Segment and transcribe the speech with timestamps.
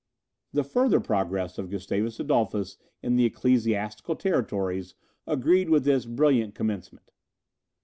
[0.51, 4.95] The further progress of Gustavus Adolphus in the ecclesiastical territories
[5.27, 7.11] agreed with this brilliant commencement.